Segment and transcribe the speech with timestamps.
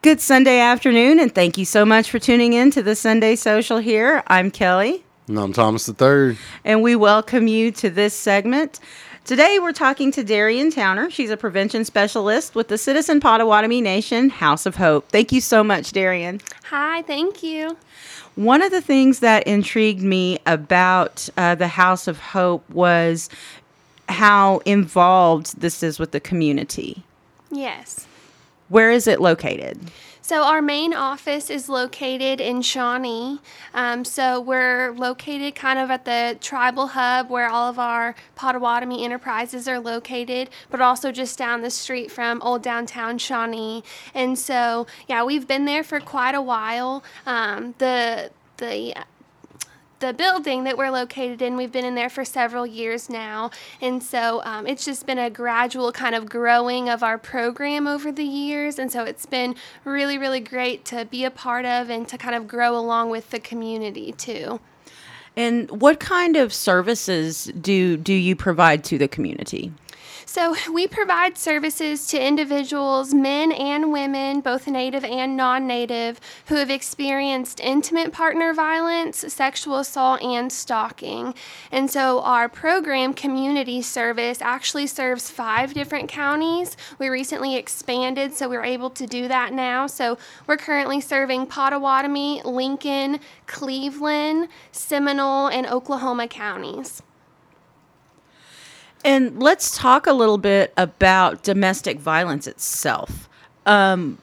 [0.00, 3.78] Good Sunday afternoon, and thank you so much for tuning in to the Sunday Social
[3.78, 4.22] here.
[4.28, 5.04] I'm Kelly.
[5.26, 6.38] And I'm Thomas III.
[6.64, 8.78] And we welcome you to this segment.
[9.24, 11.10] Today we're talking to Darian Towner.
[11.10, 15.08] She's a prevention specialist with the Citizen Potawatomi Nation House of Hope.
[15.08, 16.40] Thank you so much, Darian.
[16.66, 17.76] Hi, thank you.
[18.36, 23.28] One of the things that intrigued me about uh, the House of Hope was
[24.08, 27.02] how involved this is with the community.
[27.50, 28.06] Yes.
[28.68, 29.78] Where is it located?
[30.28, 33.40] So our main office is located in Shawnee.
[33.72, 39.06] Um, so we're located kind of at the tribal hub where all of our Potawatomi
[39.06, 43.82] enterprises are located, but also just down the street from old downtown Shawnee.
[44.12, 47.02] And so, yeah, we've been there for quite a while.
[47.24, 48.94] Um, the the
[50.00, 53.50] the building that we're located in, we've been in there for several years now.
[53.80, 58.12] And so um, it's just been a gradual kind of growing of our program over
[58.12, 58.78] the years.
[58.78, 62.34] And so it's been really, really great to be a part of and to kind
[62.34, 64.60] of grow along with the community too.
[65.36, 69.72] And what kind of services do, do you provide to the community?
[70.30, 76.56] So, we provide services to individuals, men and women, both native and non native, who
[76.56, 81.34] have experienced intimate partner violence, sexual assault, and stalking.
[81.72, 86.76] And so, our program, Community Service, actually serves five different counties.
[86.98, 89.86] We recently expanded, so we're able to do that now.
[89.86, 97.02] So, we're currently serving Potawatomi, Lincoln, Cleveland, Seminole, and Oklahoma counties.
[99.04, 103.28] And let's talk a little bit about domestic violence itself
[103.64, 104.18] um,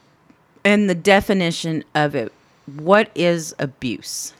[0.64, 2.32] and the definition of it.
[2.66, 4.34] What is abuse?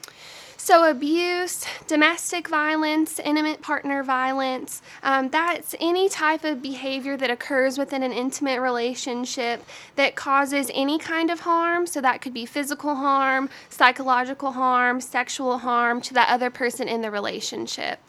[0.66, 7.78] So, abuse, domestic violence, intimate partner violence, um, that's any type of behavior that occurs
[7.78, 9.64] within an intimate relationship
[9.96, 11.86] that causes any kind of harm.
[11.86, 17.04] So, that could be physical harm, psychological harm, sexual harm to that other person in
[17.04, 18.00] the relationship.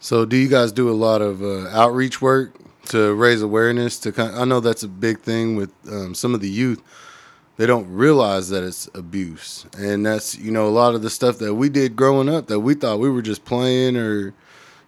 [0.00, 2.54] So, do you guys do a lot of uh, outreach work
[2.86, 3.98] to raise awareness?
[4.00, 6.82] To kind of, I know that's a big thing with um, some of the youth.
[7.58, 11.38] They don't realize that it's abuse, and that's you know a lot of the stuff
[11.38, 14.32] that we did growing up that we thought we were just playing or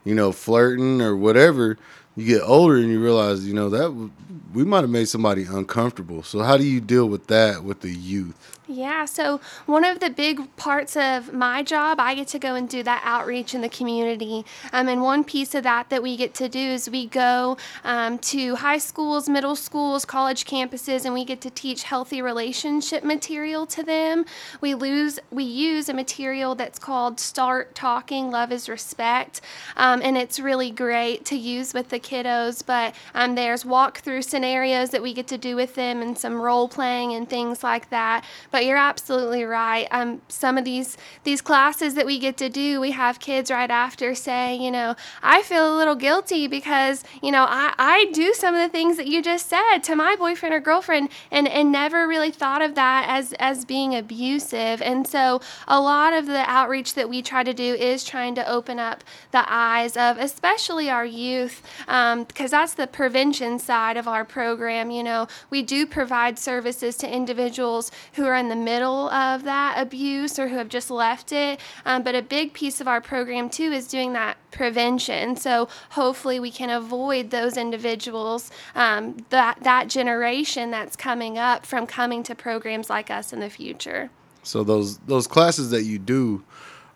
[0.04, 1.76] you know flirting or whatever.
[2.16, 4.10] You get older and you realize you know that
[4.54, 6.22] we might have made somebody uncomfortable.
[6.22, 8.60] So, how do you deal with that with the youth?
[8.72, 12.66] Yeah, so one of the big parts of my job, I get to go and
[12.66, 14.46] do that outreach in the community.
[14.72, 18.16] Um, and one piece of that that we get to do is we go um,
[18.18, 23.66] to high schools, middle schools, college campuses, and we get to teach healthy relationship material
[23.66, 24.24] to them.
[24.62, 29.42] We lose, we use a material that's called Start Talking, Love is Respect,
[29.76, 32.64] um, and it's really great to use with the kiddos.
[32.64, 36.68] But um, there's walkthrough scenarios that we get to do with them, and some role
[36.68, 38.24] playing and things like that.
[38.50, 39.86] But you're absolutely right.
[39.90, 43.70] Um, some of these these classes that we get to do, we have kids right
[43.70, 48.34] after say, you know, I feel a little guilty because you know I, I do
[48.34, 51.72] some of the things that you just said to my boyfriend or girlfriend, and and
[51.72, 54.82] never really thought of that as as being abusive.
[54.82, 58.48] And so a lot of the outreach that we try to do is trying to
[58.48, 64.08] open up the eyes of especially our youth, because um, that's the prevention side of
[64.08, 64.90] our program.
[64.90, 69.72] You know, we do provide services to individuals who are in the middle of that
[69.78, 71.60] abuse or who have just left it.
[71.86, 75.36] Um, but a big piece of our program, too, is doing that prevention.
[75.36, 81.86] So hopefully we can avoid those individuals, um, that, that generation that's coming up from
[81.86, 84.10] coming to programs like us in the future.
[84.42, 86.42] So those those classes that you do,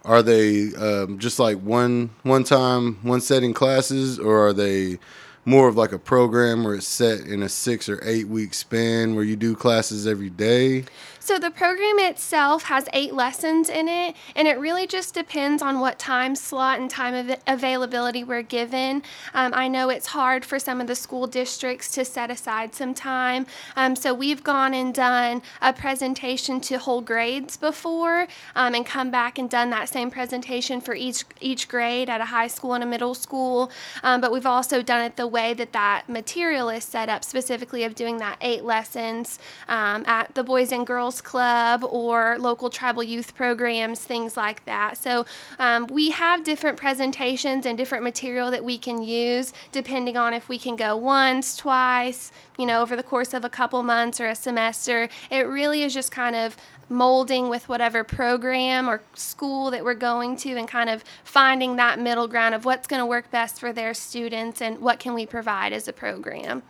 [0.05, 4.99] are they um, just like one one time one setting classes, or are they
[5.45, 9.15] more of like a program where it's set in a six or eight week span
[9.15, 10.84] where you do classes every day?
[11.27, 15.81] So the program itself has eight lessons in it, and it really just depends on
[15.81, 19.03] what time slot and time of availability we're given.
[19.35, 22.95] Um, I know it's hard for some of the school districts to set aside some
[22.95, 23.45] time,
[23.75, 29.11] um, so we've gone and done a presentation to whole grades before, um, and come
[29.11, 32.84] back and done that same presentation for each each grade at a high school and
[32.84, 33.69] a middle school.
[34.05, 37.83] Um, but we've also done it the way that that material is set up, specifically
[37.83, 43.03] of doing that eight lessons um, at the Boys and Girls Club or local tribal
[43.03, 44.97] youth programs, things like that.
[44.98, 45.27] So
[45.59, 50.48] um, we have different presentations and different material that we can use depending on if
[50.48, 54.28] we can go once, twice, you know, over the course of a couple months or
[54.28, 55.09] a semester.
[55.30, 56.57] It really is just kind of
[56.89, 61.98] molding with whatever program or school that we're going to and kind of finding that
[61.98, 65.27] middle ground of what's going to work best for their students and what can we
[65.27, 66.62] provide as a program.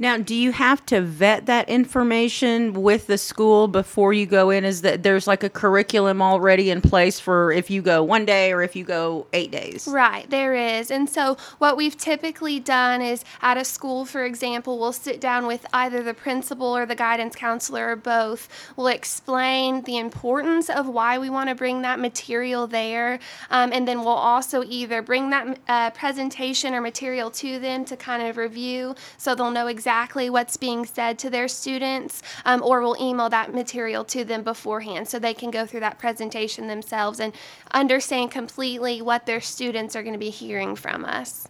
[0.00, 4.64] Now, do you have to vet that information with the school before you go in?
[4.64, 8.50] Is that there's like a curriculum already in place for if you go one day
[8.50, 9.86] or if you go eight days?
[9.86, 10.90] Right, there is.
[10.90, 15.46] And so, what we've typically done is at a school, for example, we'll sit down
[15.46, 18.48] with either the principal or the guidance counselor or both.
[18.76, 23.18] We'll explain the importance of why we want to bring that material there.
[23.50, 27.98] Um, and then we'll also either bring that uh, presentation or material to them to
[27.98, 32.62] kind of review so they'll know exactly exactly what's being said to their students, um,
[32.62, 36.68] or we'll email that material to them beforehand so they can go through that presentation
[36.68, 37.32] themselves and
[37.72, 41.48] understand completely what their students are going to be hearing from us.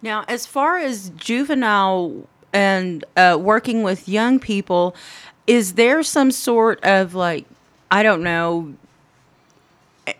[0.00, 4.94] Now, as far as juvenile and uh, working with young people,
[5.48, 7.44] is there some sort of like,
[7.90, 8.74] I don't know,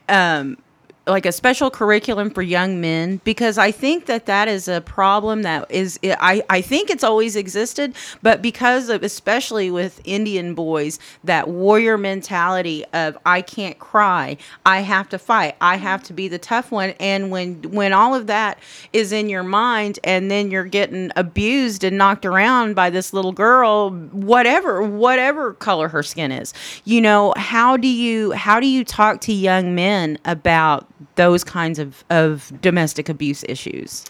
[0.08, 0.58] um,
[1.06, 5.42] like a special curriculum for young men because I think that that is a problem
[5.42, 10.98] that is I, I think it's always existed but because of especially with Indian boys
[11.22, 16.28] that warrior mentality of I can't cry I have to fight I have to be
[16.28, 18.58] the tough one and when when all of that
[18.92, 23.32] is in your mind and then you're getting abused and knocked around by this little
[23.32, 26.54] girl whatever whatever color her skin is
[26.84, 30.86] you know how do you how do you talk to young men about
[31.16, 34.04] those kinds of, of domestic abuse issues.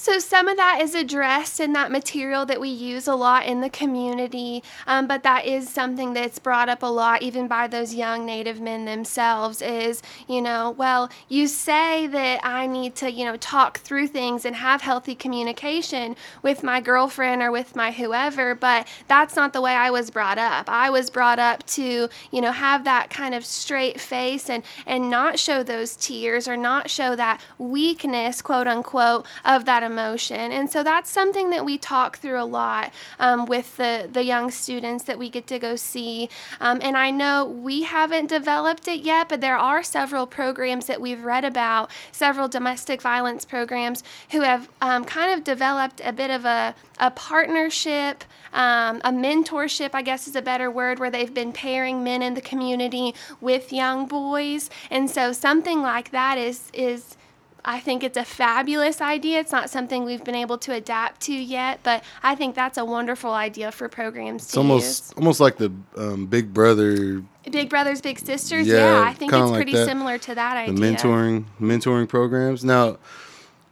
[0.00, 3.60] So, some of that is addressed in that material that we use a lot in
[3.60, 7.92] the community, um, but that is something that's brought up a lot, even by those
[7.94, 9.60] young Native men themselves.
[9.60, 14.46] Is, you know, well, you say that I need to, you know, talk through things
[14.46, 19.60] and have healthy communication with my girlfriend or with my whoever, but that's not the
[19.60, 20.70] way I was brought up.
[20.70, 25.10] I was brought up to, you know, have that kind of straight face and, and
[25.10, 30.52] not show those tears or not show that weakness, quote unquote, of that emotion.
[30.52, 34.50] And so that's something that we talk through a lot um, with the, the young
[34.50, 36.28] students that we get to go see.
[36.60, 41.00] Um, and I know we haven't developed it yet, but there are several programs that
[41.00, 44.02] we've read about, several domestic violence programs
[44.32, 48.24] who have um, kind of developed a bit of a, a partnership.
[48.52, 52.34] Um, a mentorship, I guess is a better word, where they've been pairing men in
[52.34, 57.16] the community with young boys, and so something like that is is
[57.64, 59.40] I think it's a fabulous idea.
[59.40, 62.84] It's not something we've been able to adapt to yet, but I think that's a
[62.84, 65.12] wonderful idea for programs it's to almost use.
[65.16, 68.66] almost like the um, Big Brother, Big Brothers Big Sisters.
[68.66, 69.86] Yeah, Yeah, I think it's like pretty that.
[69.86, 70.74] similar to that idea.
[70.74, 72.64] the mentoring mentoring programs.
[72.64, 72.98] Now,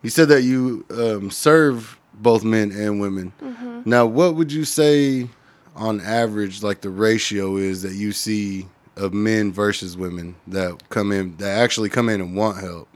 [0.03, 3.33] you said that you um, serve both men and women.
[3.43, 3.83] Mm-hmm.
[3.85, 5.29] Now, what would you say
[5.75, 11.13] on average, like the ratio is that you see of men versus women that come
[11.13, 12.89] in that actually come in and want help?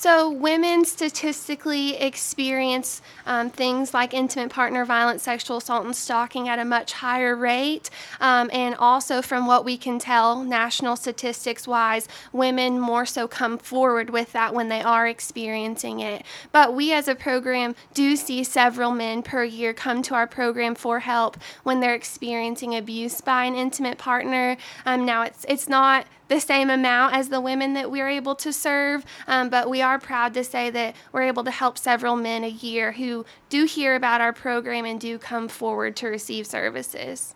[0.00, 6.60] So, women statistically experience um, things like intimate partner violence, sexual assault, and stalking at
[6.60, 7.90] a much higher rate.
[8.20, 13.58] Um, and also, from what we can tell, national statistics wise, women more so come
[13.58, 16.24] forward with that when they are experiencing it.
[16.52, 20.76] But we as a program do see several men per year come to our program
[20.76, 24.58] for help when they're experiencing abuse by an intimate partner.
[24.86, 28.52] Um, now, it's, it's not the same amount as the women that we're able to
[28.52, 32.44] serve, um, but we are proud to say that we're able to help several men
[32.44, 37.34] a year who do hear about our program and do come forward to receive services.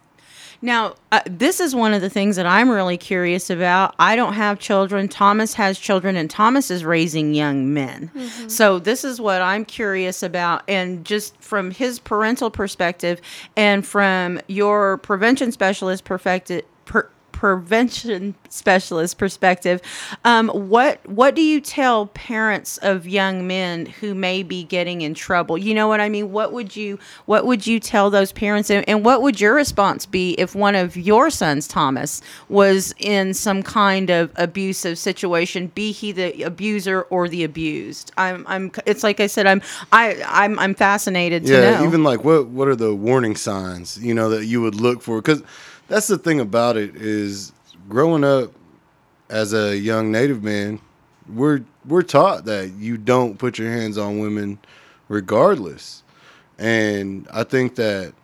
[0.64, 3.96] Now, uh, this is one of the things that I'm really curious about.
[3.98, 5.08] I don't have children.
[5.08, 8.12] Thomas has children, and Thomas is raising young men.
[8.48, 10.62] So, this is what I'm curious about.
[10.68, 13.20] And just from his parental perspective
[13.56, 17.10] and from your prevention specialist perspective, per,
[17.42, 19.82] prevention specialist perspective,
[20.24, 25.12] um, what what do you tell parents of young men who may be getting in
[25.12, 25.58] trouble?
[25.58, 26.30] You know what I mean?
[26.30, 30.06] What would you what would you tell those parents, and, and what would your response
[30.06, 35.90] be if one of your sons, Thomas, was in some kind of abusive situation, be
[35.90, 38.12] he the abuser or the abused?
[38.16, 38.70] I'm I'm.
[38.86, 41.88] It's like I said, I'm I I'm I'm fascinated to yeah, know.
[41.88, 45.20] even like what what are the warning signs you know that you would look for?
[45.20, 45.42] Because
[45.92, 47.52] that's the thing about it is
[47.86, 48.50] growing up
[49.28, 50.80] as a young Native man,
[51.28, 54.58] we're we're taught that you don't put your hands on women,
[55.08, 56.02] regardless,
[56.58, 58.14] and I think that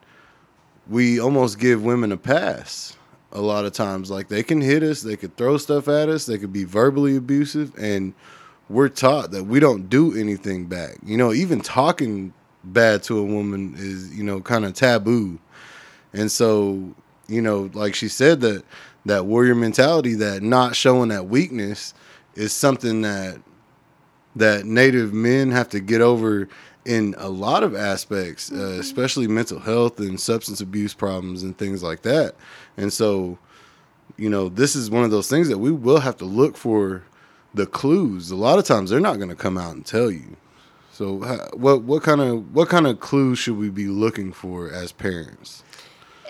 [0.88, 2.96] we almost give women a pass
[3.32, 4.10] a lot of times.
[4.10, 7.16] Like they can hit us, they could throw stuff at us, they could be verbally
[7.16, 8.14] abusive, and
[8.70, 10.96] we're taught that we don't do anything back.
[11.04, 12.32] You know, even talking
[12.64, 15.38] bad to a woman is, you know, kind of taboo.
[16.14, 16.94] And so,
[17.28, 18.64] you know, like she said that
[19.04, 21.94] that warrior mentality that not showing that weakness
[22.34, 23.40] is something that
[24.36, 26.48] that native men have to get over
[26.84, 28.80] in a lot of aspects, uh, Mm-hmm.
[28.80, 32.34] especially mental health and substance abuse problems and things like that.
[32.76, 33.38] And so,
[34.16, 37.02] you know, this is one of those things that we will have to look for
[37.54, 38.30] the clues.
[38.30, 40.36] A lot of times they're not going to come out and tell you.
[40.92, 41.16] So,
[41.54, 45.62] what what kind of what kind of clues should we be looking for as parents,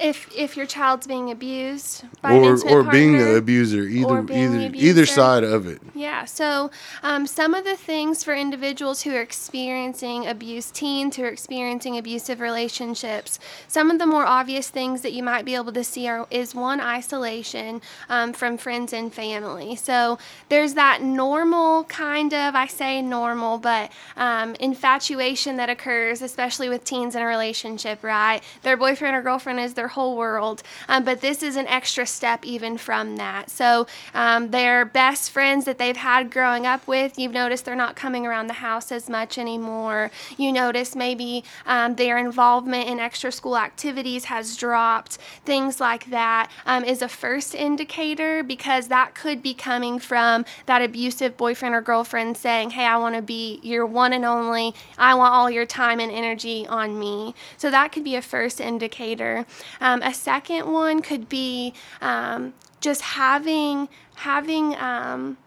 [0.01, 4.23] If if your child's being abused by an or intimate or being the abuser, either
[4.23, 5.81] being the either either side of it?
[5.95, 6.71] Yeah, so
[7.03, 11.99] um, some of the things for individuals who are experiencing abuse, teens who are experiencing
[11.99, 16.09] abusive relationships, some of the more obvious things that you might be able to see
[16.09, 19.75] are, is one, isolation um, from friends and family.
[19.77, 26.69] So there's that normal kind of, I say normal, but um, infatuation that occurs, especially
[26.69, 28.41] with teens in a relationship, right?
[28.63, 30.63] Their boyfriend or girlfriend is their whole world.
[30.89, 33.51] Um, but this is an extra step even from that.
[33.51, 37.97] So um, their best friends that they've had growing up with, you've noticed they're not
[37.97, 40.11] coming around the house as much anymore.
[40.37, 45.19] You notice maybe um, their involvement in extra school activities has dropped.
[45.45, 50.83] Things like that um, is a first indicator because that could be coming from that
[50.83, 54.75] abusive boyfriend or girlfriend saying, Hey, I want to be your one and only.
[54.97, 57.35] I want all your time and energy on me.
[57.57, 59.47] So that could be a first indicator.
[59.81, 65.39] Um, a second one could be um, just having having um,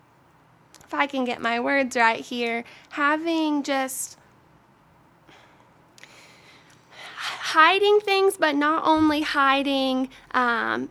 [0.86, 4.18] if I can get my words right here, having just
[7.16, 10.10] hiding things, but not only hiding.
[10.32, 10.90] Um,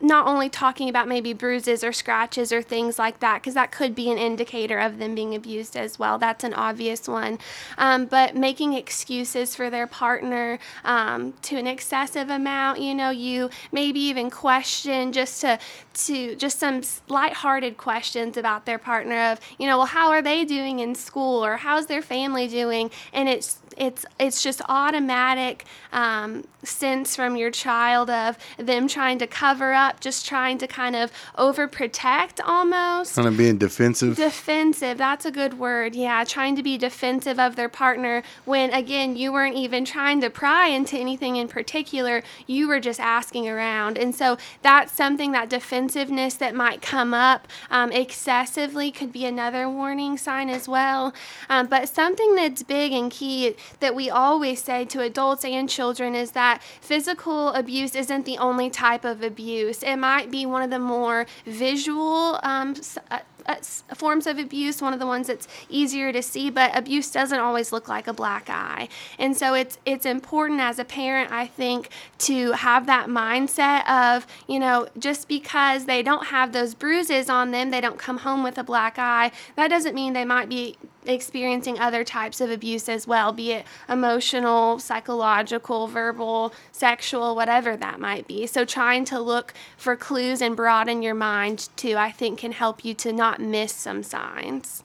[0.00, 3.94] not only talking about maybe bruises or scratches or things like that, because that could
[3.94, 6.18] be an indicator of them being abused as well.
[6.18, 7.38] That's an obvious one.
[7.78, 13.48] Um, but making excuses for their partner um, to an excessive amount, you know, you
[13.72, 15.58] maybe even question just to
[15.94, 20.44] to just some lighthearted questions about their partner of, you know, well, how are they
[20.44, 22.90] doing in school or how's their family doing?
[23.14, 29.26] And it's it's it's just automatic um, sense from your child of them trying to
[29.26, 33.14] cover up, just trying to kind of overprotect almost.
[33.14, 34.16] Kind of being defensive.
[34.16, 35.94] Defensive, that's a good word.
[35.94, 40.30] Yeah, trying to be defensive of their partner when, again, you weren't even trying to
[40.30, 42.22] pry into anything in particular.
[42.46, 43.98] You were just asking around.
[43.98, 49.68] And so that's something that defensiveness that might come up um, excessively could be another
[49.68, 51.14] warning sign as well.
[51.48, 56.14] Um, but something that's big and key that we always say to adults and children
[56.14, 59.75] is that physical abuse isn't the only type of abuse.
[59.82, 62.74] It might be one of the more visual um,
[63.10, 63.54] uh, uh,
[63.94, 67.72] forms of abuse, one of the ones that's easier to see, but abuse doesn't always
[67.72, 68.88] look like a black eye.
[69.18, 74.26] And so it's it's important as a parent, I think, to have that mindset of,
[74.48, 78.42] you know, just because they don't have those bruises on them, they don't come home
[78.42, 80.76] with a black eye, that doesn't mean they might be
[81.08, 88.00] experiencing other types of abuse as well, be it emotional, psychological, verbal, sexual, whatever that
[88.00, 88.46] might be.
[88.46, 92.84] So trying to look for clues and broaden your mind too, I think can help
[92.84, 94.82] you to not miss some signs.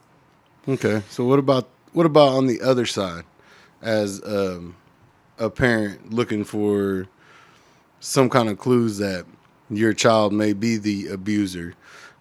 [0.68, 1.02] Okay.
[1.10, 3.24] So what about what about on the other side,
[3.82, 4.76] as um,
[5.38, 7.08] a parent looking for
[8.00, 9.26] some kind of clues that
[9.70, 11.74] your child may be the abuser,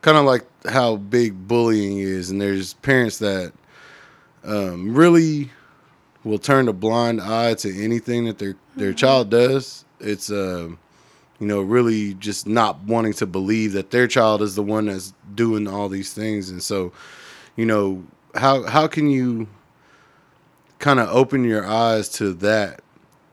[0.03, 3.53] kind of like how big bullying is, and there's parents that
[4.45, 5.51] um, really
[6.25, 9.85] will turn a blind eye to anything that their their child does.
[10.01, 10.79] It's um
[11.41, 15.15] you know, really just not wanting to believe that their child is the one that's
[15.35, 16.51] doing all these things.
[16.51, 16.93] And so,
[17.57, 18.05] you know,
[18.35, 19.49] how how can you
[20.79, 22.83] kind of open your eyes to that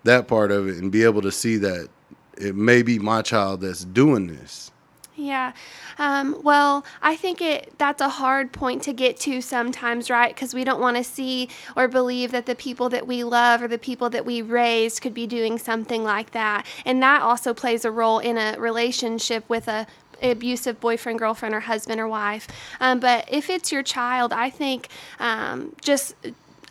[0.04, 1.90] that part of it and be able to see that
[2.38, 4.72] it may be my child that's doing this.
[5.18, 5.54] Yeah.
[5.98, 10.34] Um, well, I think it that's a hard point to get to sometimes, right?
[10.34, 13.68] Because we don't want to see or believe that the people that we love or
[13.68, 16.68] the people that we raised could be doing something like that.
[16.86, 19.88] And that also plays a role in a relationship with a
[20.22, 22.48] abusive boyfriend, girlfriend, or husband or wife.
[22.80, 24.88] Um, but if it's your child, I think
[25.20, 26.14] um, just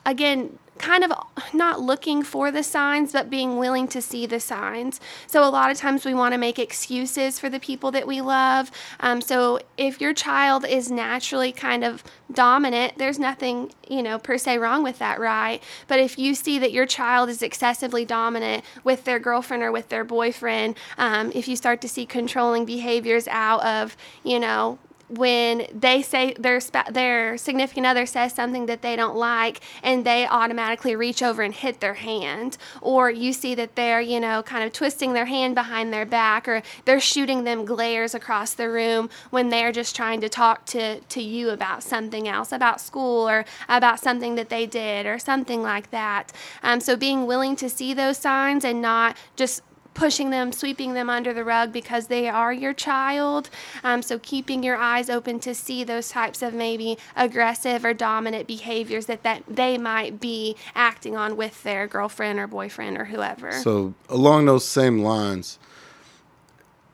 [0.05, 1.13] again kind of
[1.53, 5.01] not looking for the signs, but being willing to see the signs.
[5.27, 8.21] So, a lot of times we want to make excuses for the people that we
[8.21, 8.71] love.
[9.01, 14.39] Um, so, if your child is naturally kind of dominant, there's nothing, you know, per
[14.39, 15.63] se wrong with that, right?
[15.87, 19.89] But if you see that your child is excessively dominant with their girlfriend or with
[19.89, 25.67] their boyfriend, um, if you start to see controlling behaviors out of, you know, when
[25.73, 26.61] they say their
[26.91, 31.55] their significant other says something that they don't like and they automatically reach over and
[31.55, 32.59] hit their hand.
[32.81, 36.49] Or you see that they're you know kind of twisting their hand behind their back
[36.49, 41.01] or they're shooting them glares across the room when they're just trying to talk to
[41.01, 45.63] to you about something else about school or about something that they did or something
[45.63, 46.33] like that.
[46.63, 49.63] Um, so being willing to see those signs and not just
[49.97, 53.51] pushing them, sweeping them under the rug because they are your child.
[53.83, 58.47] Um, so keeping your eyes open to see those types of maybe aggressive or dominant
[58.47, 63.53] behaviors that, that they might be acting on with their girlfriend or boyfriend or whoever.
[63.53, 65.59] So along those same lines,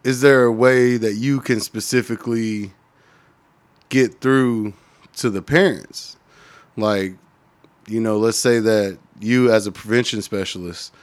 [0.04, 2.73] is there a way that you can specifically
[3.88, 4.75] get through
[5.16, 6.16] to the parents?
[6.76, 7.16] Like,
[7.88, 10.94] you know, let's say that you as a prevention specialist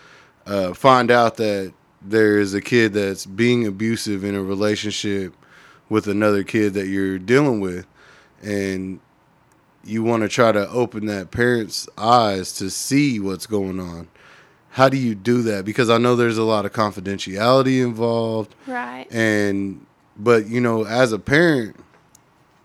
[0.46, 5.34] uh, find out that there is a kid that's being abusive in a relationship
[5.90, 7.86] with another kid that you're dealing with
[8.42, 9.00] and
[9.84, 14.08] you want to try to open that parent's eyes to see what's going on.
[14.72, 15.66] How do you do that?
[15.66, 18.54] Because i know there's a lot of confidentiality involved.
[18.68, 19.08] Right.
[19.12, 21.76] And but you know as a parent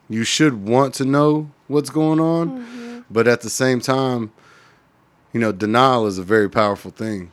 [0.09, 2.61] you should want to know what's going on.
[2.61, 3.01] Mm-hmm.
[3.11, 4.33] but at the same time
[5.33, 7.31] you know denial is a very powerful thing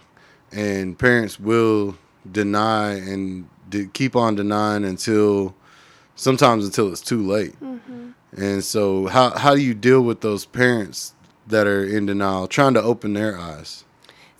[0.51, 1.97] and parents will
[2.29, 5.55] deny and de- keep on denying until
[6.15, 7.59] sometimes until it's too late.
[7.59, 8.09] Mm-hmm.
[8.37, 11.13] And so, how how do you deal with those parents
[11.47, 13.83] that are in denial, trying to open their eyes?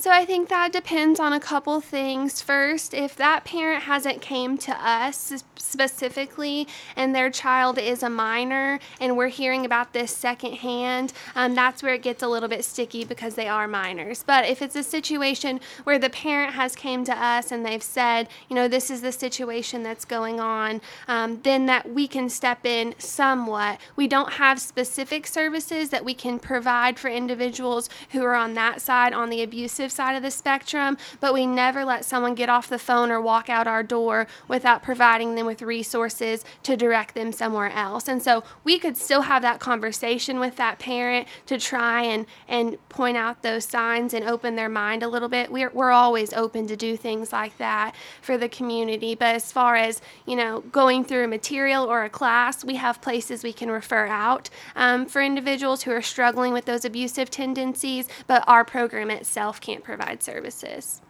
[0.01, 2.41] So I think that depends on a couple things.
[2.41, 8.79] First, if that parent hasn't came to us specifically and their child is a minor
[8.99, 13.05] and we're hearing about this secondhand, um, that's where it gets a little bit sticky
[13.05, 14.23] because they are minors.
[14.25, 18.27] But if it's a situation where the parent has came to us and they've said,
[18.49, 22.65] you know, this is the situation that's going on, um, then that we can step
[22.65, 23.79] in somewhat.
[23.95, 28.81] We don't have specific services that we can provide for individuals who are on that
[28.81, 32.69] side on the abusive side of the spectrum, but we never let someone get off
[32.69, 37.31] the phone or walk out our door without providing them with resources to direct them
[37.31, 38.07] somewhere else.
[38.07, 42.77] And so we could still have that conversation with that parent to try and, and
[42.89, 45.51] point out those signs and open their mind a little bit.
[45.51, 49.15] We're, we're always open to do things like that for the community.
[49.15, 53.01] But as far as, you know, going through a material or a class, we have
[53.01, 58.07] places we can refer out um, for individuals who are struggling with those abusive tendencies,
[58.27, 61.01] but our program itself can't provide services.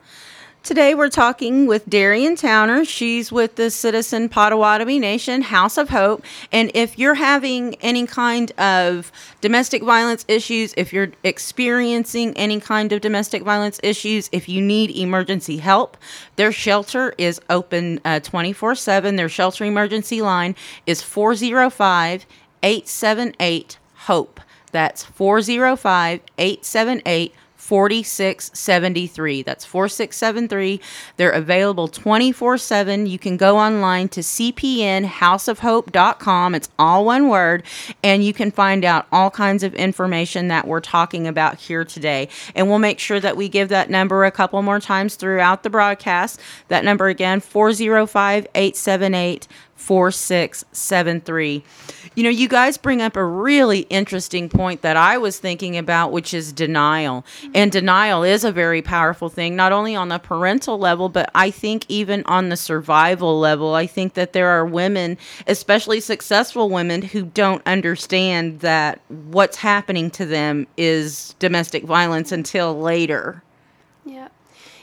[0.63, 2.85] Today we're talking with Darian Towner.
[2.85, 6.23] She's with the Citizen Potawatomi Nation House of Hope.
[6.51, 12.93] And if you're having any kind of domestic violence issues, if you're experiencing any kind
[12.93, 15.97] of domestic violence issues, if you need emergency help,
[16.35, 19.15] their shelter is open uh, 24 7.
[19.15, 20.55] Their shelter emergency line
[20.85, 22.27] is 405
[22.61, 24.39] 878 HOPE.
[24.71, 27.33] That's 405 878
[27.71, 29.43] 4673.
[29.43, 30.81] That's 4673.
[31.15, 33.07] They're available 24 7.
[33.07, 36.55] You can go online to cpnhouseofhope.com.
[36.55, 37.63] It's all one word.
[38.03, 42.27] And you can find out all kinds of information that we're talking about here today.
[42.55, 45.69] And we'll make sure that we give that number a couple more times throughout the
[45.69, 46.41] broadcast.
[46.67, 49.47] That number again, 405 878
[49.81, 51.63] 4673.
[52.13, 56.11] You know, you guys bring up a really interesting point that I was thinking about,
[56.11, 57.25] which is denial.
[57.53, 61.49] And denial is a very powerful thing, not only on the parental level, but I
[61.51, 63.73] think even on the survival level.
[63.73, 65.17] I think that there are women,
[65.47, 72.79] especially successful women, who don't understand that what's happening to them is domestic violence until
[72.79, 73.41] later.
[74.05, 74.27] Yeah.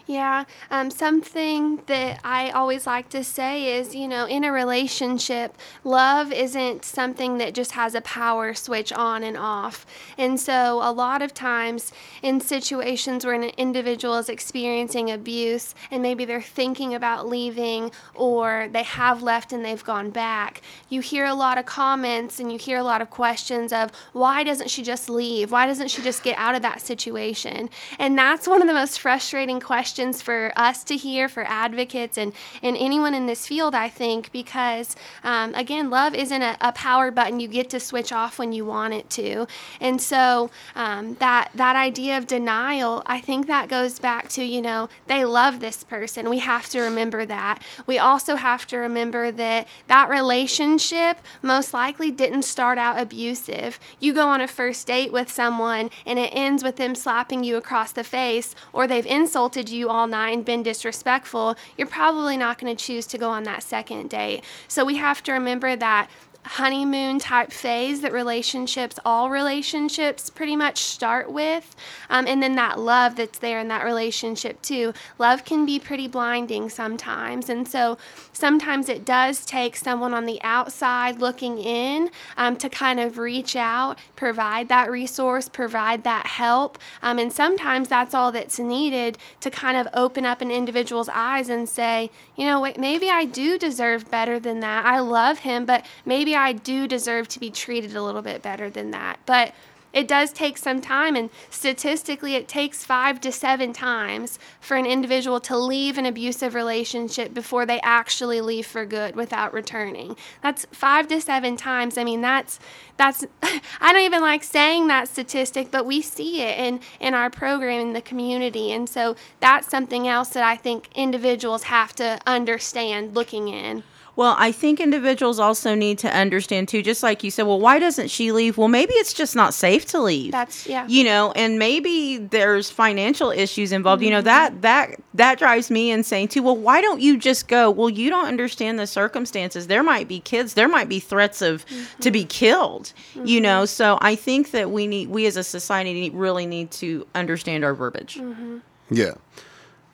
[0.08, 5.54] Yeah, um, something that I always like to say is, you know, in a relationship,
[5.84, 9.84] love isn't something that just has a power switch on and off.
[10.16, 11.92] And so, a lot of times
[12.22, 18.68] in situations where an individual is experiencing abuse and maybe they're thinking about leaving or
[18.72, 22.56] they have left and they've gone back, you hear a lot of comments and you
[22.56, 25.52] hear a lot of questions of, why doesn't she just leave?
[25.52, 27.68] Why doesn't she just get out of that situation?
[27.98, 32.16] And that's one of the most frustrating questions questions for us to hear, for advocates
[32.16, 32.32] and,
[32.62, 37.10] and anyone in this field, I think, because um, again, love isn't a, a, power
[37.10, 39.48] button you get to switch off when you want it to.
[39.80, 44.62] And so um, that, that idea of denial, I think that goes back to, you
[44.62, 46.30] know, they love this person.
[46.30, 47.60] We have to remember that.
[47.88, 53.80] We also have to remember that that relationship most likely didn't start out abusive.
[53.98, 57.56] You go on a first date with someone and it ends with them slapping you
[57.56, 62.58] across the face or they've insulted you all night and been disrespectful, you're probably not
[62.58, 64.44] going to choose to go on that second date.
[64.68, 66.08] So we have to remember that
[66.44, 71.76] honeymoon type phase that relationships, all relationships, pretty much start with.
[72.08, 74.94] Um, and then that love that's there in that relationship, too.
[75.18, 77.48] Love can be pretty blinding sometimes.
[77.50, 77.98] And so
[78.32, 83.54] sometimes it does take someone on the outside looking in um, to kind of reach
[83.54, 86.78] out, provide that resource, provide that help.
[87.02, 91.48] Um, and sometimes that's all that's needed to kind of open up an individual's eyes
[91.48, 94.86] and say, you know, wait, maybe I do deserve better than that.
[94.86, 98.70] I love him, but maybe I do deserve to be treated a little bit better
[98.70, 99.20] than that.
[99.26, 99.54] But
[99.92, 104.84] it does take some time, and statistically, it takes five to seven times for an
[104.84, 110.14] individual to leave an abusive relationship before they actually leave for good without returning.
[110.42, 111.96] That's five to seven times.
[111.96, 112.60] I mean, that's
[112.98, 113.24] that's
[113.80, 117.80] I don't even like saying that statistic, but we see it in in our program
[117.80, 123.14] in the community, and so that's something else that I think individuals have to understand
[123.14, 123.84] looking in.
[124.18, 127.78] Well, I think individuals also need to understand too, just like you said, well, why
[127.78, 128.58] doesn't she leave?
[128.58, 130.32] Well, maybe it's just not safe to leave.
[130.32, 130.84] That's yeah.
[130.88, 134.00] You know, and maybe there's financial issues involved.
[134.00, 134.04] Mm-hmm.
[134.06, 136.42] You know, that that that drives me insane too.
[136.42, 137.70] Well, why don't you just go?
[137.70, 139.68] Well, you don't understand the circumstances.
[139.68, 142.00] There might be kids, there might be threats of mm-hmm.
[142.00, 142.92] to be killed.
[143.14, 143.26] Mm-hmm.
[143.26, 147.06] You know, so I think that we need we as a society really need to
[147.14, 148.16] understand our verbiage.
[148.16, 148.58] Mm-hmm.
[148.90, 149.14] Yeah.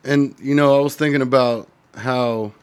[0.02, 2.54] And you know, I was thinking about how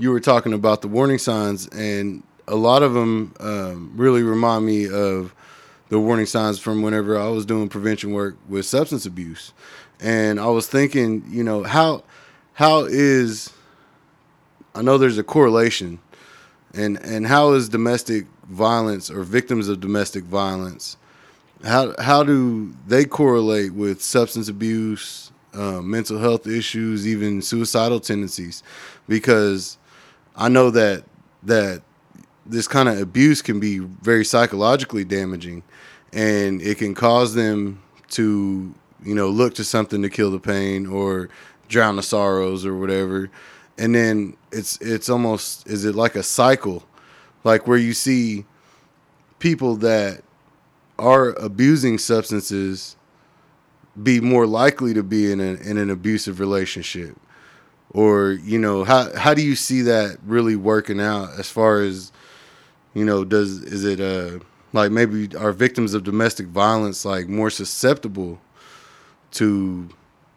[0.00, 4.66] you were talking about the warning signs, and a lot of them um, really remind
[4.66, 5.34] me of
[5.88, 9.52] the warning signs from whenever I was doing prevention work with substance abuse.
[10.00, 12.02] And I was thinking, you know, how
[12.54, 13.52] how is
[14.74, 15.98] I know there's a correlation
[16.74, 20.96] and and how is domestic violence or victims of domestic violence
[21.64, 28.62] how how do they correlate with substance abuse, uh, mental health issues, even suicidal tendencies?
[29.08, 29.78] Because
[30.36, 31.04] I know that
[31.44, 31.82] that
[32.46, 35.62] this kind of abuse can be very psychologically damaging,
[36.12, 40.86] and it can cause them to you know look to something to kill the pain
[40.86, 41.28] or
[41.68, 43.30] drown the sorrows or whatever.
[43.78, 46.82] And then it's it's almost is it like a cycle,
[47.44, 48.44] like where you see
[49.38, 50.22] people that
[50.98, 52.96] are abusing substances
[54.02, 57.16] be more likely to be in, a, in an abusive relationship
[57.90, 62.12] or you know how how do you see that really working out as far as
[62.94, 64.38] you know does is it uh
[64.72, 68.40] like maybe are victims of domestic violence like more susceptible
[69.32, 69.88] to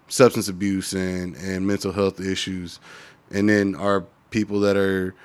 [0.08, 2.80] substance abuse and and mental health issues?
[3.32, 5.16] And then are people that are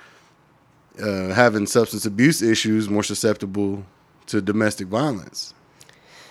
[1.01, 3.85] uh, having substance abuse issues more susceptible
[4.27, 5.55] to domestic violence?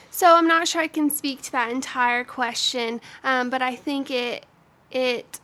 [0.10, 4.10] So i'm not sure i can speak to that entire question um, but i think
[4.10, 4.48] it
[4.90, 5.40] it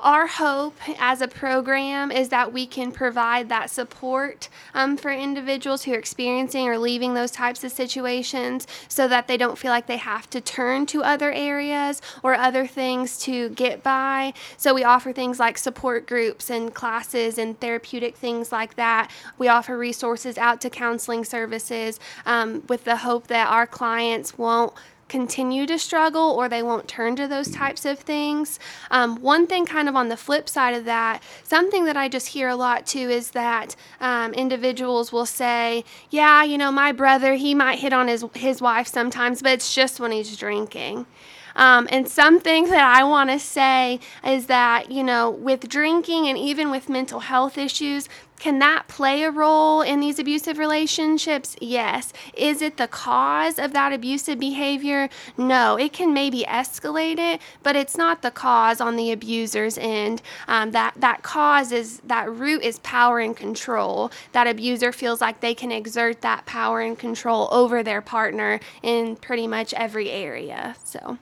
[0.00, 5.84] our hope as a program is that we can provide that support um, for individuals
[5.84, 9.86] who are experiencing or leaving those types of situations so that they don't feel like
[9.86, 14.32] they have to turn to other areas or other things to get by.
[14.56, 19.10] So we offer things like support groups and classes and therapeutic things like that.
[19.36, 24.72] We offer resources out to counseling services um, with the hope that our clients won't
[25.08, 28.58] continue to struggle or they won't turn to those types of things.
[28.90, 32.28] Um, one thing, kind of on the flip side of that, something that I just
[32.28, 37.34] hear a lot too is that um, individuals will say, Yeah, you know, my brother,
[37.34, 41.06] he might hit on his, his wife sometimes, but it's just when he's drinking.
[41.58, 46.38] Um, and something that I want to say is that, you know, with drinking and
[46.38, 51.56] even with mental health issues, can that play a role in these abusive relationships?
[51.60, 52.12] Yes.
[52.34, 55.08] Is it the cause of that abusive behavior?
[55.36, 55.76] No.
[55.76, 60.22] It can maybe escalate it, but it's not the cause on the abuser's end.
[60.46, 64.10] Um, that that cause is that root is power and control.
[64.32, 69.16] That abuser feels like they can exert that power and control over their partner in
[69.16, 70.76] pretty much every area.
[70.84, 71.18] So.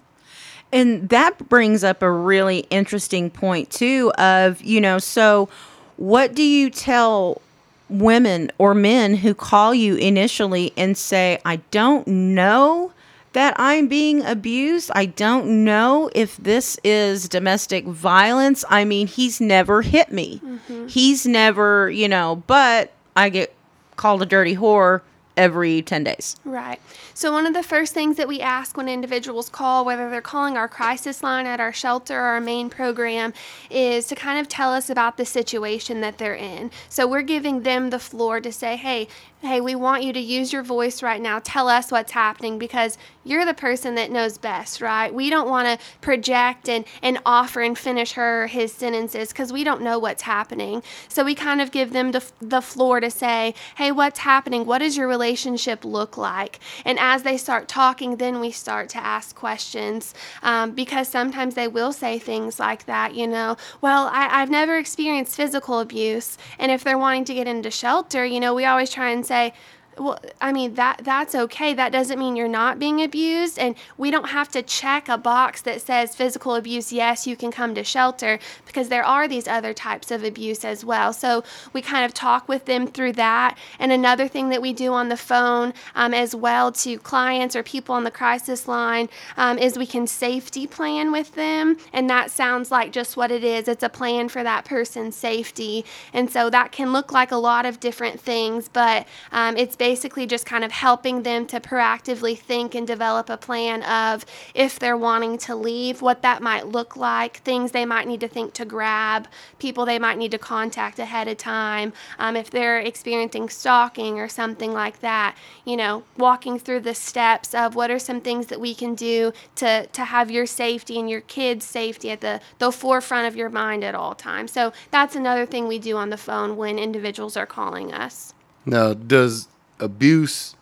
[0.72, 4.12] And that brings up a really interesting point too.
[4.18, 5.48] Of you know so
[5.96, 7.40] what do you tell
[7.88, 12.92] women or men who call you initially and say, I don't know
[13.32, 14.90] that I'm being abused.
[14.94, 18.64] I don't know if this is domestic violence.
[18.70, 20.40] I mean, he's never hit me.
[20.42, 20.87] Mm-hmm.
[20.87, 23.54] He's never, you know, but I get
[23.96, 25.02] called a dirty whore
[25.37, 26.37] every 10 days.
[26.44, 26.80] Right.
[27.16, 30.59] So, one of the first things that we ask when individuals call, whether they're calling
[30.59, 33.33] our crisis line at our shelter or our main program,
[33.70, 36.70] is to kind of tell us about the situation that they're in.
[36.90, 39.09] So, we're giving them the floor to say, hey,
[39.40, 41.40] hey, we want you to use your voice right now.
[41.42, 45.12] Tell us what's happening because you're the person that knows best, right?
[45.12, 49.62] We don't want to project and, and offer and finish her his sentences because we
[49.62, 50.83] don't know what's happening.
[51.09, 54.64] So we kind of give them the, the floor to say, hey, what's happening?
[54.64, 56.59] What does your relationship look like?
[56.85, 61.68] And as they start talking, then we start to ask questions um, because sometimes they
[61.68, 66.36] will say things like that, you know, well, I, I've never experienced physical abuse.
[66.58, 69.54] And if they're wanting to get into shelter, you know, we always try and say,
[69.98, 71.74] well i mean that that's okay.
[71.74, 75.62] That doesn't mean you're not being abused and we don't have to check a box
[75.62, 79.72] that says physical abuse yes you can come to shelter because there are these other
[79.72, 81.12] types of abuse as well.
[81.12, 83.56] So we kind of talk with them through that.
[83.78, 87.62] And another thing that we do on the phone um, as well to clients or
[87.62, 92.30] people on the crisis line um, is we can safety plan with them and that
[92.30, 93.68] sounds like just what it is.
[93.68, 95.85] It's a plan for that person's safety.
[96.12, 100.27] And so that can look like a lot of different things but um, it's basically
[100.27, 104.96] just kind of helping them to proactively think and develop a plan of if they're
[104.96, 108.64] wanting to leave, what that might look like, things they might need to think to
[108.64, 109.29] grab,
[109.61, 114.29] people they might need to contact ahead of time, um, if they're experiencing stalking or
[114.29, 115.37] something like that.
[115.64, 119.33] You know, walking through the steps of what are some things that we can do
[119.55, 123.51] to, to have your safety and your kids' safety at the, the forefront of your
[123.51, 124.51] mind at all times.
[124.51, 128.35] So that's another thing we do on the phone when individuals are calling us.
[128.68, 129.46] Now, does
[129.80, 130.54] abuse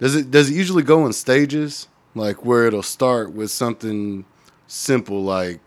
[0.00, 4.24] does it does it usually go in stages like where it'll start with something
[4.66, 5.60] simple like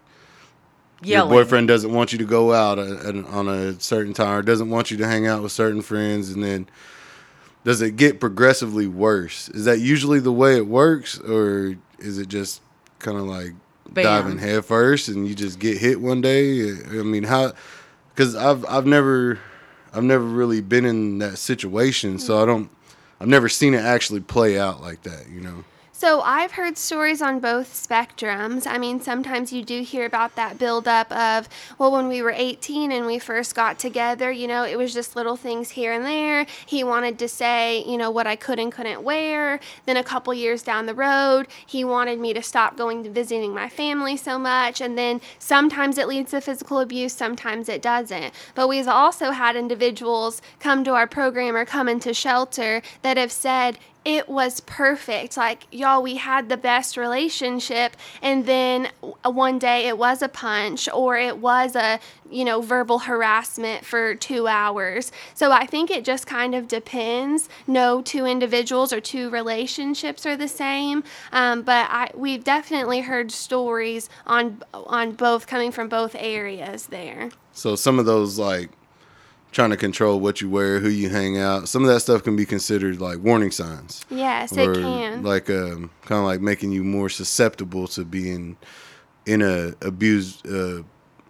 [1.04, 1.32] Yelling.
[1.32, 4.92] your boyfriend doesn't want you to go out on a certain time or doesn't want
[4.92, 6.68] you to hang out with certain friends and then
[7.64, 12.28] does it get progressively worse is that usually the way it works or is it
[12.28, 12.62] just
[13.00, 13.54] kind of like
[13.90, 14.04] Bam.
[14.04, 17.52] diving head first and you just get hit one day i mean how
[18.14, 19.40] because i've i've never
[19.94, 22.44] i've never really been in that situation so hmm.
[22.44, 22.70] i don't
[23.22, 25.64] i've never seen it actually play out like that you know
[26.02, 28.66] So I've heard stories on both spectrums.
[28.66, 32.92] I mean, sometimes you do hear about that buildup of, well, when we were 18
[32.92, 36.48] and we first got together, you know, it was just little things here and there.
[36.66, 39.60] He wanted to say, you know, what I could and couldn't wear.
[39.86, 43.54] Then a couple years down the road, he wanted me to stop going to visiting
[43.54, 44.82] my family so much.
[44.82, 48.34] And then sometimes it leads to physical abuse, sometimes it doesn't.
[48.56, 53.32] But we've also had individuals come to our program or come into shelter that have
[53.32, 55.38] said, it was perfect.
[55.38, 58.90] Like, y'all, we had the best relationship, and then
[59.24, 64.16] one day it was a punch or it was a, you know, verbal harassment for
[64.16, 65.12] two hours.
[65.36, 67.48] So I think it just kind of depends.
[67.68, 73.32] No two individuals or two relationships are the same, um, but I, we've definitely heard
[73.32, 77.30] stories on on both coming from both areas there.
[77.54, 78.70] so some of those like
[79.52, 82.36] trying to control what you wear who you hang out some of that stuff can
[82.36, 85.24] be considered like warning signs Yes, it can.
[85.24, 88.58] like um, kind of like making you more susceptible to being
[89.26, 90.82] in a abused, uh,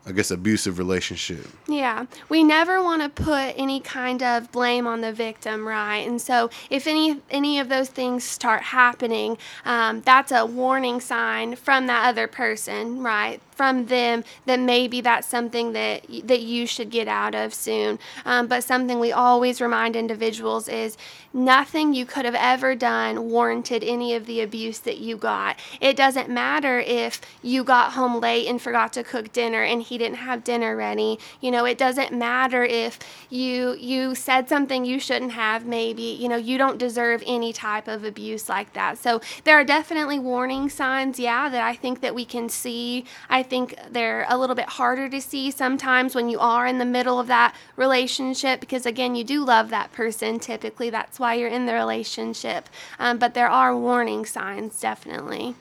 [0.06, 1.46] I guess, abusive relationship.
[1.68, 5.98] Yeah, we never want to put any kind of blame on the victim, right?
[6.08, 11.56] And so, if any any of those things start happening, um, that's a warning sign
[11.56, 13.42] from that other person, right?
[13.62, 18.00] From them that maybe that's something that that you should get out of soon.
[18.26, 20.98] Um, but something we always remind individuals is
[21.34, 25.60] nothing you could have ever done warranted any of the abuse that you got.
[25.80, 29.98] It doesn't matter if you got home late and forgot to cook dinner and he
[29.98, 31.20] didn't have dinner ready.
[31.40, 32.98] You know, it doesn't matter if
[33.30, 36.18] you you said something you shouldn't have maybe.
[36.22, 38.98] You know, you don't deserve any type of abuse like that.
[38.98, 43.06] So there are definitely warning signs, yeah, that I think that we can see.
[43.30, 46.86] I think they're a little bit harder to see sometimes when you are in the
[46.86, 50.90] middle of that relationship because again, you do love that person typically.
[50.90, 52.70] That's why you're in the relationship.
[52.98, 55.56] Um, but there are warning signs definitely.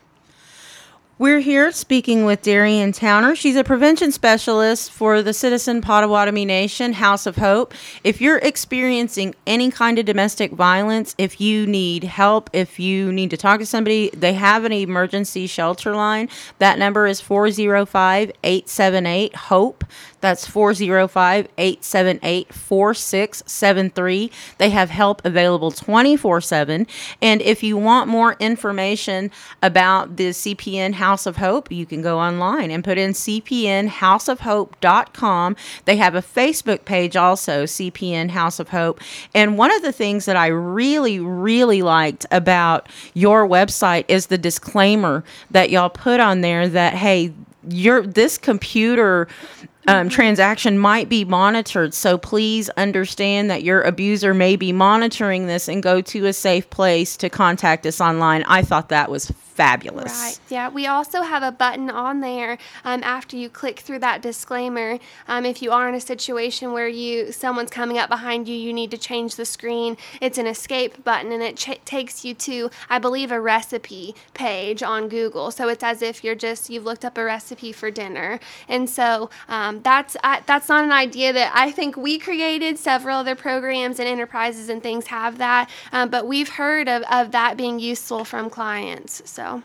[1.20, 3.36] We're here speaking with Darian Towner.
[3.36, 7.74] She's a prevention specialist for the Citizen Potawatomi Nation House of Hope.
[8.02, 13.28] If you're experiencing any kind of domestic violence, if you need help, if you need
[13.28, 16.30] to talk to somebody, they have an emergency shelter line.
[16.58, 19.79] That number is 405 878 HOPE.
[20.20, 24.30] That's 405 878 4673.
[24.58, 26.88] They have help available 24 7.
[27.22, 29.30] And if you want more information
[29.62, 35.56] about the CPN House of Hope, you can go online and put in cpnhouseofhope.com.
[35.84, 39.00] They have a Facebook page also, CPN House of Hope.
[39.34, 44.38] And one of the things that I really, really liked about your website is the
[44.38, 47.32] disclaimer that y'all put on there that, hey,
[47.68, 49.28] your this computer
[49.86, 51.94] um, transaction might be monitored.
[51.94, 56.68] So please understand that your abuser may be monitoring this and go to a safe
[56.70, 58.44] place to contact us online.
[58.44, 60.18] I thought that was fabulous.
[60.18, 60.40] Right.
[60.48, 60.68] Yeah.
[60.70, 64.98] We also have a button on there um, after you click through that disclaimer.
[65.28, 68.72] Um, if you are in a situation where you someone's coming up behind you, you
[68.72, 69.98] need to change the screen.
[70.18, 74.82] It's an escape button, and it ch- takes you to, I believe, a recipe page
[74.82, 75.50] on Google.
[75.50, 79.28] So it's as if you're just you've looked up a recipe for dinner, and so
[79.70, 82.78] um, that's that's not an idea that I think we created.
[82.78, 87.32] Several other programs and enterprises and things have that, um, but we've heard of, of
[87.32, 89.22] that being useful from clients.
[89.24, 89.62] So.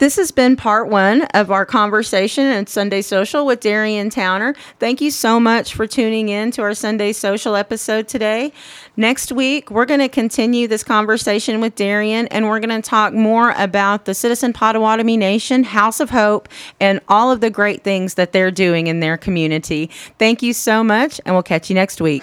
[0.00, 4.54] This has been part one of our conversation and Sunday Social with Darian Towner.
[4.78, 8.54] Thank you so much for tuning in to our Sunday Social episode today.
[8.96, 13.12] Next week, we're going to continue this conversation with Darian and we're going to talk
[13.12, 16.48] more about the Citizen Potawatomi Nation, House of Hope,
[16.80, 19.90] and all of the great things that they're doing in their community.
[20.18, 22.22] Thank you so much, and we'll catch you next week.